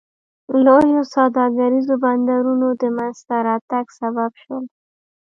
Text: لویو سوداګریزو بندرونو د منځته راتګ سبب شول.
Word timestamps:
لویو 0.65 1.03
سوداګریزو 1.15 1.93
بندرونو 2.03 2.67
د 2.81 2.83
منځته 2.97 3.35
راتګ 3.47 3.85
سبب 3.99 4.31
شول. 4.41 4.63